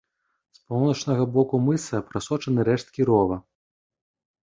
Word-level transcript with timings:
З 0.57 0.63
паўночнага 0.71 1.27
боку 1.37 1.61
мыса 1.67 2.03
прасочаны 2.09 2.69
рэшткі 2.73 3.01
рова. 3.15 3.43